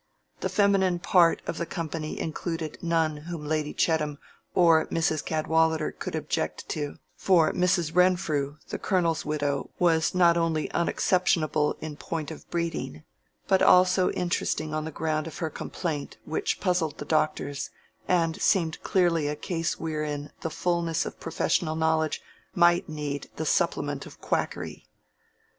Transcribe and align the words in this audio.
The 0.39 0.49
feminine 0.49 0.97
part 0.97 1.43
of 1.45 1.59
the 1.59 1.65
company 1.67 2.19
included 2.19 2.79
none 2.81 3.17
whom 3.17 3.45
Lady 3.45 3.71
Chettam 3.71 4.17
or 4.55 4.87
Mrs. 4.87 5.23
Cadwallader 5.23 5.91
could 5.91 6.15
object 6.15 6.67
to; 6.69 6.97
for 7.15 7.53
Mrs. 7.53 7.95
Renfrew, 7.95 8.57
the 8.69 8.79
colonel's 8.79 9.25
widow, 9.27 9.69
was 9.77 10.15
not 10.15 10.37
only 10.37 10.71
unexceptionable 10.73 11.77
in 11.81 11.97
point 11.97 12.31
of 12.31 12.49
breeding, 12.49 13.03
but 13.47 13.61
also 13.61 14.09
interesting 14.13 14.73
on 14.73 14.85
the 14.85 14.91
ground 14.91 15.27
of 15.27 15.37
her 15.37 15.51
complaint, 15.51 16.17
which 16.25 16.59
puzzled 16.59 16.97
the 16.97 17.05
doctors, 17.05 17.69
and 18.07 18.41
seemed 18.41 18.81
clearly 18.81 19.27
a 19.27 19.35
case 19.35 19.79
wherein 19.79 20.31
the 20.41 20.49
fulness 20.49 21.05
of 21.05 21.19
professional 21.19 21.75
knowledge 21.75 22.23
might 22.55 22.89
need 22.89 23.29
the 23.35 23.45
supplement 23.45 24.07
of 24.07 24.19
quackery. 24.19 24.87